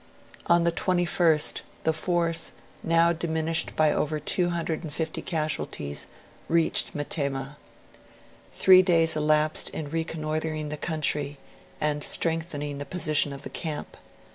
[0.47, 6.07] On the 21st, the force, now diminished by over 250 casualties,
[6.49, 7.55] reached Metemmah.
[8.51, 11.37] Three days elapsed in reconnoitering the country,
[11.79, 13.95] and strengthening the position of the camp.